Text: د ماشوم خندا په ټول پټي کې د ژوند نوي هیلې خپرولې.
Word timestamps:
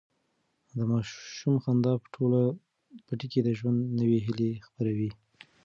د 0.77 0.79
ماشوم 0.91 1.55
خندا 1.63 1.93
په 2.01 2.07
ټول 2.15 2.31
پټي 3.05 3.27
کې 3.31 3.39
د 3.43 3.49
ژوند 3.59 3.79
نوي 3.99 4.17
هیلې 4.25 4.51
خپرولې. 4.65 5.09